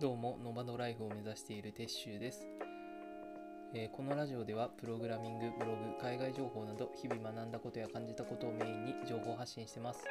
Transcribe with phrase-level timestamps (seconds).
[0.00, 2.48] どうもノマドライフを目指しているテッシュです、
[3.74, 10.04] えーこのラジオではプログラミングブログ海外情報など日々学んだことや感じたことをメインに情報発信してます、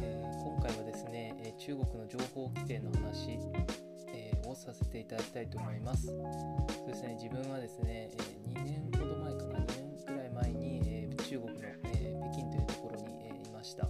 [0.00, 3.38] えー今回はですね、え中国の情報規制の話、
[4.08, 6.06] えーをさせていただきたいと思います。
[6.06, 6.12] そ
[6.84, 8.16] うですね自分はですね、え
[8.50, 13.88] 2年ほど前かな2年くらい前に、え中国の、え北京というところに、えいました。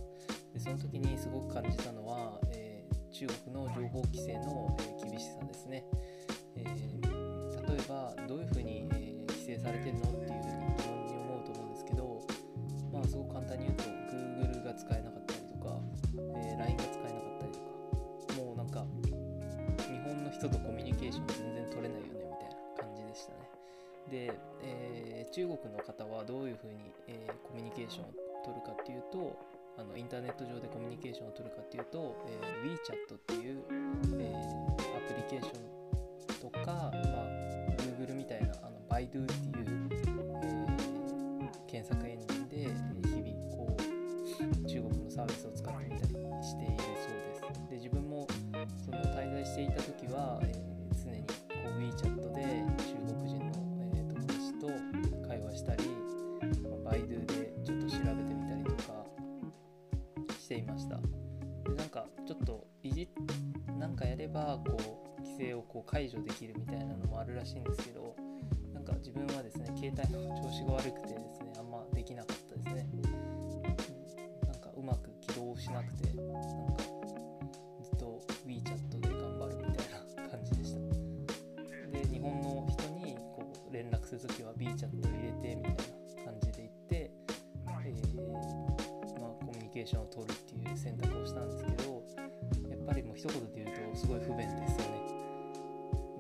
[0.55, 4.92] でその時にすごく感じたのは、え中国の情報規制の、え
[24.11, 28.13] で、えー中国の方はどういうふうに、えーコミュニケーションを
[28.45, 29.39] 取るかっていうと
[29.79, 33.65] あのインターネット上でコミュニケーションを取るかっていうと、えー WeChat っていう、
[34.21, 36.93] えーアプリケーションとか、まあ、
[37.79, 39.89] Google みたいなあの Baidu っていう、
[40.43, 40.73] えー
[41.67, 42.57] 検索エンジンで
[43.09, 46.13] 日々こう中国のサービスを使ってみたり
[46.45, 47.71] しているそうです。
[47.71, 48.27] で自分も
[48.85, 50.62] その滞在していた時は、えー
[61.65, 63.09] でなんかちょっといじっ
[63.79, 64.77] なんかやればこ
[65.19, 68.15] う規制をこう解除できるみたいなのもあるらしいんですけど
[68.73, 72.89] なんか自分はですね携帯の調子が悪くてですねあんまできなかったですね。
[74.47, 76.83] なんかうまく起動しなくてなんか
[77.83, 80.81] ずっと WeChat で頑張るみたいな感じでした。
[81.91, 86.02] で日本の人にこう連絡するときは WeChat 入れてみたいな。
[89.73, 92.03] ケーションを取るっていう選択をしたんですけど
[92.69, 95.03] やっぱりもう一言で言うとすごい不便ですよね。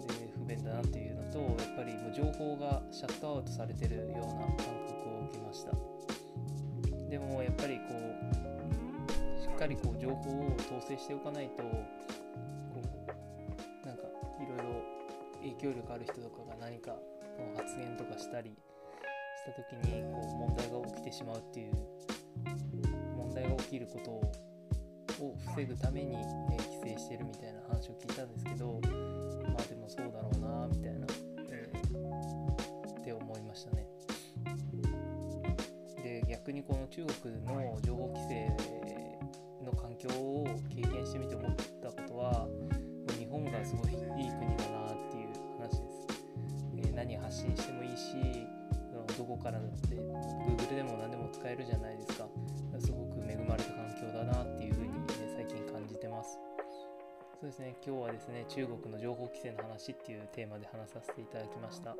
[0.08, 5.72] で不便だなっていうのとやっぱりもう情報がシャットアウトされてるような感覚を受けました。
[7.10, 11.68] でもやっぱりこうしっかりこう情報を統制しておかないとこ
[13.84, 14.04] うなんか
[14.40, 14.64] いろいろ
[15.42, 16.92] 影響力ある人とかが何か
[17.38, 21.91] の発言とかしたりした時にこう問題が起きてしまうっていう
[23.72, 24.32] きることを
[25.20, 31.06] を防ぐために、ね、規制してるみたいな話を聞いたんですけどまあでもそうだろうなみたいな、
[31.50, 33.86] えーって思いましたね。
[36.02, 38.48] で逆にこの中国の情報規制
[39.64, 42.48] の環境を経験してみて思ったことは
[43.18, 45.28] 日本がすごいいい国だなっていう
[45.58, 45.82] 話です、
[46.78, 48.16] えー何発信してもいいし
[49.16, 52.26] どこからだって Google でも何でも使えるじゃないですか。
[52.78, 53.11] すごく
[53.56, 54.98] れた環境だなっていうふうに、ね
[55.34, 56.38] 最近感じてます。
[57.40, 57.74] そうですね。
[57.84, 61.96] 今日はですね中国の情報規制の話っていうテーマで話させていただきました、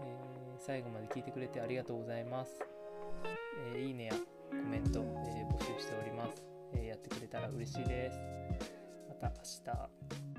[0.00, 2.52] えー最後まで聞いてくれてありがとうございます、
[3.74, 4.20] えーいいねやコ
[4.70, 6.42] メント、えー募集しております、
[6.74, 8.18] えーやってくれたら嬉しいです。
[9.08, 9.74] また明
[10.28, 10.33] 日。